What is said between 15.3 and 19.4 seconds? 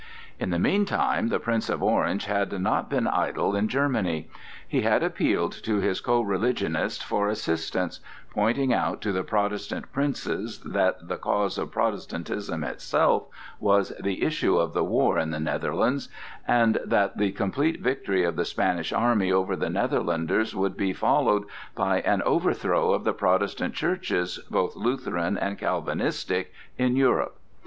Netherlands, and that the complete victory of the Spanish army